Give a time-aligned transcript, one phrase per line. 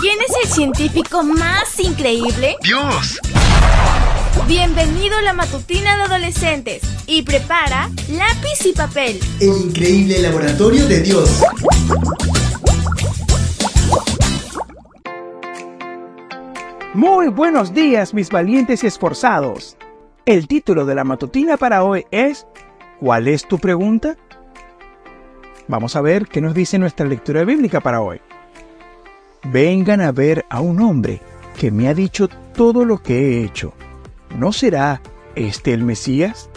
[0.00, 2.56] ¿Quién es el científico más increíble?
[2.62, 3.20] ¡Dios!
[4.48, 9.20] Bienvenido a la matutina de adolescentes y prepara lápiz y papel.
[9.40, 11.42] El increíble laboratorio de Dios.
[16.94, 19.76] Muy buenos días, mis valientes y esforzados.
[20.24, 22.46] El título de la matutina para hoy es
[23.00, 24.16] ¿Cuál es tu pregunta?
[25.68, 28.22] Vamos a ver qué nos dice nuestra lectura bíblica para hoy.
[29.44, 31.20] Vengan a ver a un hombre
[31.58, 33.72] que me ha dicho todo lo que he hecho.
[34.36, 35.00] ¿No será
[35.34, 36.50] este el Mesías?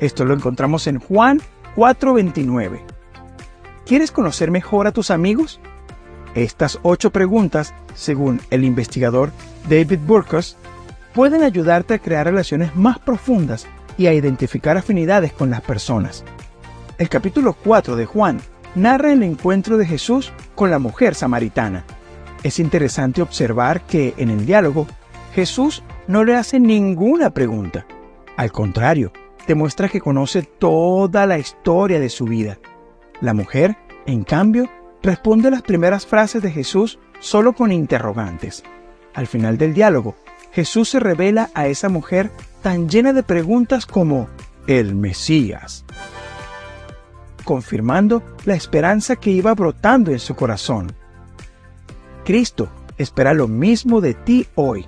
[0.00, 1.40] Esto lo encontramos en Juan
[1.76, 2.80] 4:29.
[3.84, 5.60] ¿Quieres conocer mejor a tus amigos?
[6.34, 9.30] Estas ocho preguntas, según el investigador
[9.68, 10.56] David Burkus,
[11.12, 13.66] pueden ayudarte a crear relaciones más profundas
[13.98, 16.24] y a identificar afinidades con las personas.
[16.98, 18.40] El capítulo 4 de Juan
[18.74, 21.84] narra el encuentro de Jesús con la mujer samaritana.
[22.44, 24.86] Es interesante observar que en el diálogo
[25.34, 27.86] Jesús no le hace ninguna pregunta.
[28.36, 29.12] Al contrario,
[29.48, 32.58] demuestra que conoce toda la historia de su vida.
[33.22, 34.68] La mujer, en cambio,
[35.02, 38.62] responde las primeras frases de Jesús solo con interrogantes.
[39.14, 40.14] Al final del diálogo,
[40.52, 42.30] Jesús se revela a esa mujer
[42.62, 44.28] tan llena de preguntas como
[44.66, 45.86] el Mesías,
[47.42, 50.92] confirmando la esperanza que iba brotando en su corazón.
[52.24, 54.86] Cristo espera lo mismo de ti hoy.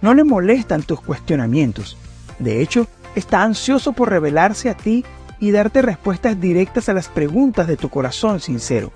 [0.00, 1.96] No le molestan tus cuestionamientos.
[2.38, 5.04] De hecho, está ansioso por revelarse a ti
[5.40, 8.92] y darte respuestas directas a las preguntas de tu corazón sincero.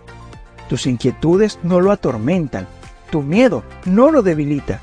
[0.69, 2.67] Tus inquietudes no lo atormentan,
[3.11, 4.81] tu miedo no lo debilita,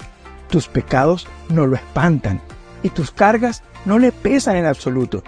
[0.49, 2.41] tus pecados no lo espantan
[2.83, 5.23] y tus cargas no le pesan en absoluto.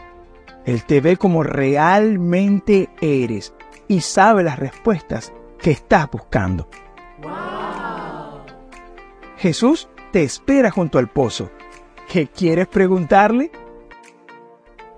[0.66, 3.54] Él te ve como realmente eres
[3.88, 6.70] y sabe las respuestas que estás buscando.
[9.38, 11.52] Jesús te espera junto al pozo.
[12.12, 13.52] ¿Qué quieres preguntarle?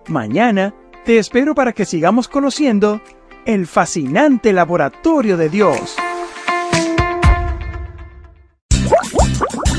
[0.08, 0.74] Mañana
[1.06, 3.02] te espero para que sigamos conociendo
[3.46, 5.96] el fascinante laboratorio de Dios.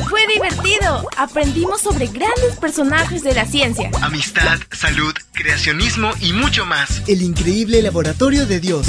[0.09, 1.07] Fue divertido.
[1.17, 3.91] Aprendimos sobre grandes personajes de la ciencia.
[4.03, 7.03] Amistad, salud, creacionismo y mucho más.
[7.09, 8.87] El increíble laboratorio de Dios.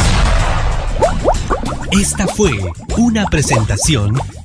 [1.91, 2.57] Esta fue
[2.97, 4.19] una presentación